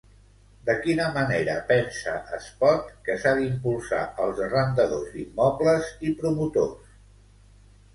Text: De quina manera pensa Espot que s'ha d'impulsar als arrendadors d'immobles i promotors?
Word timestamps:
De 0.69 0.75
quina 0.85 1.03
manera 1.17 1.57
pensa 1.73 2.15
Espot 2.39 2.89
que 3.09 3.19
s'ha 3.21 3.37
d'impulsar 3.43 4.03
als 4.27 4.45
arrendadors 4.49 5.15
d'immobles 5.17 5.97
i 6.11 6.21
promotors? 6.25 7.03